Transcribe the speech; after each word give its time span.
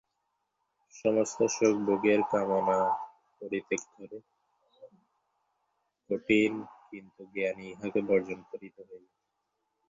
সমস্ত 0.93 1.39
সুখভোগের 1.55 2.21
কামনা 2.31 2.79
পরিত্যাগ 3.37 3.81
করা 3.89 4.19
কঠিন, 6.09 6.51
কিন্তু 6.89 7.21
জ্ঞানীকে 7.33 7.69
ইহা 7.71 7.87
বর্জন 8.09 8.39
করিতে 8.49 8.81
হইবে। 8.89 9.09